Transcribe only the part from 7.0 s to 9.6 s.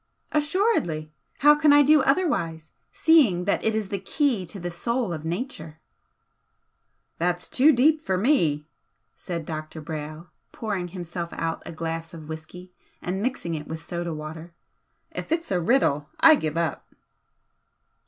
"That's too deep for me!" said